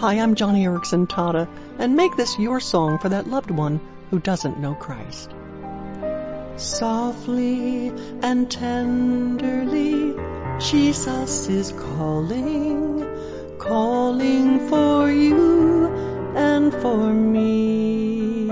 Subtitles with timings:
[0.00, 1.46] Hi, I'm Joni Eareckson Tada,
[1.78, 5.30] and make this your song for that loved one who doesn't know Christ.
[6.56, 7.88] Softly
[8.22, 10.14] and tenderly,
[10.58, 13.06] Jesus is calling,
[13.58, 15.88] calling for you
[16.34, 18.48] and for me.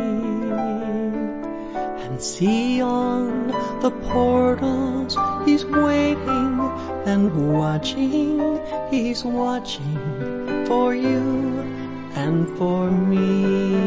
[2.05, 3.49] And see on
[3.81, 6.61] the portals, he's waiting
[7.07, 8.61] and watching,
[8.91, 11.28] he's watching for you
[12.19, 13.79] and for me.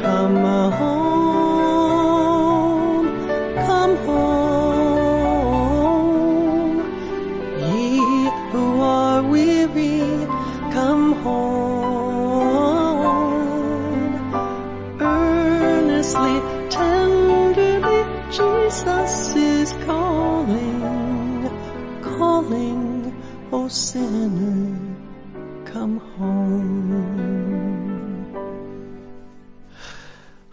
[0.00, 0.36] Come
[0.80, 1.60] home,
[3.66, 5.20] come home,
[7.60, 7.98] ye
[8.52, 10.00] who are weary,
[10.76, 11.50] come home.
[15.00, 16.36] Earnestly,
[16.70, 21.50] tenderly, Jesus is calling,
[22.02, 23.14] calling,
[23.52, 24.89] O sinner,
[25.72, 27.60] come home.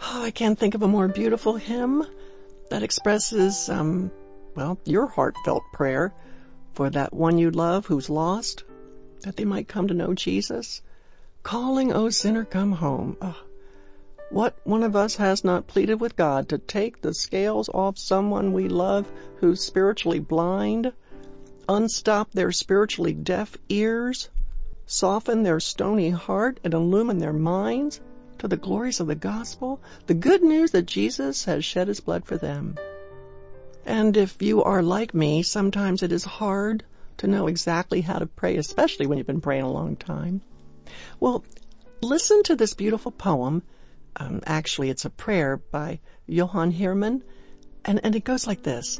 [0.01, 2.05] Oh, I can't think of a more beautiful hymn
[2.69, 4.11] that expresses, um,
[4.55, 6.13] well, your heartfelt prayer
[6.73, 8.63] for that one you love who's lost,
[9.21, 10.81] that they might come to know Jesus.
[11.41, 13.17] Calling, O sinner, come home.
[13.21, 13.41] Oh,
[14.29, 18.53] what one of us has not pleaded with God to take the scales off someone
[18.53, 20.91] we love who's spiritually blind,
[21.67, 24.29] unstop their spiritually deaf ears,
[24.87, 28.01] soften their stony heart, and illumine their minds
[28.39, 32.25] to the glories of the gospel, the good news that Jesus has shed his blood
[32.25, 32.75] for them.
[33.85, 36.83] And if you are like me, sometimes it is hard
[37.17, 40.41] to know exactly how to pray, especially when you've been praying a long time.
[41.19, 41.43] Well,
[42.01, 43.63] listen to this beautiful poem.
[44.15, 47.23] Um, actually, it's a prayer by Johann Heermann,
[47.85, 48.99] and, and it goes like this.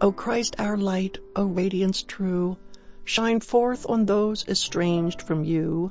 [0.00, 2.56] O Christ our light, O radiance true,
[3.04, 5.90] shine forth on those estranged from you,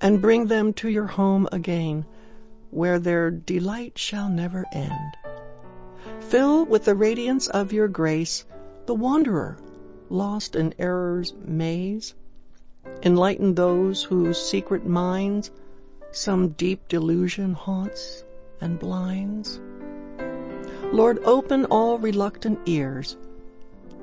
[0.00, 2.04] and bring them to your home again,
[2.70, 5.16] where their delight shall never end.
[6.20, 8.44] Fill with the radiance of your grace
[8.86, 9.56] the wanderer,
[10.08, 12.14] lost in error's maze.
[13.02, 15.50] Enlighten those whose secret minds
[16.10, 18.24] some deep delusion haunts
[18.60, 19.60] and blinds.
[20.92, 23.16] Lord, open all reluctant ears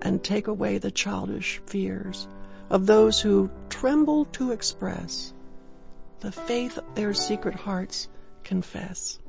[0.01, 2.27] and take away the childish fears
[2.69, 5.33] of those who tremble to express
[6.19, 8.07] the faith their secret hearts
[8.43, 9.19] confess.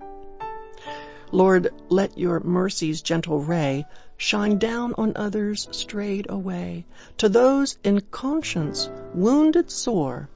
[1.32, 3.86] Lord, let your mercy's gentle ray
[4.16, 6.84] shine down on others strayed away.
[7.18, 10.28] To those in conscience wounded sore,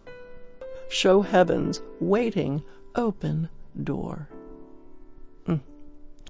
[0.88, 2.62] show heaven's waiting
[2.94, 3.48] open
[3.82, 4.28] door.
[5.48, 5.60] Mm.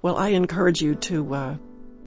[0.01, 1.57] Well, I encourage you to uh,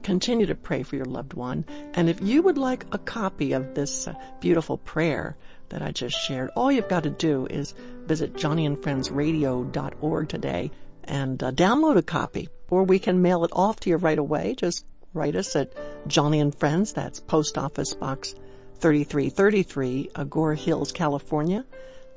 [0.09, 1.63] continue to pray for your loved one.
[1.93, 5.37] And if you would like a copy of this uh, beautiful prayer
[5.69, 7.75] that I just shared, all you've got to do is
[8.07, 10.71] visit joniandfriendsradio.org today
[11.03, 14.55] and uh, download a copy, or we can mail it off to you right away.
[14.57, 14.83] Just
[15.13, 15.75] write us at
[16.07, 16.93] Joni and Friends.
[16.93, 18.33] That's Post Office Box
[18.79, 21.63] 3333, Agoura Hills, California,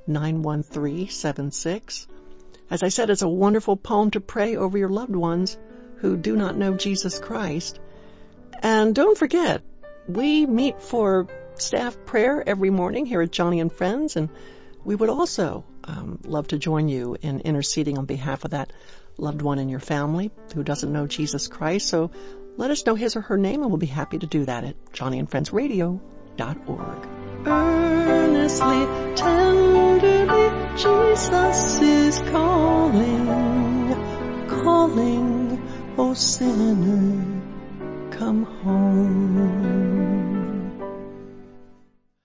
[0.06, 2.06] 91376.
[2.70, 5.58] As I said, it's a wonderful poem to pray over your loved ones
[6.02, 7.78] who do not know Jesus Christ.
[8.60, 9.62] And don't forget,
[10.08, 14.28] we meet for staff prayer every morning here at Joni and Friends, and
[14.84, 18.72] we would also um, love to join you in interceding on behalf of that
[19.16, 21.88] loved one in your family who doesn't know Jesus Christ.
[21.88, 22.10] So
[22.56, 24.74] let us know his or her name, and we'll be happy to do that at
[24.92, 27.08] joniandfriendsradio.org.
[27.46, 33.26] Earnestly, tenderly, Jesus is calling,
[34.48, 35.41] calling,
[35.98, 37.22] O sinner,
[38.10, 40.31] come home.